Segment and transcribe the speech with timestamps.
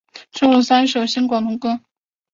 [0.31, 1.79] 收录三首新广东歌。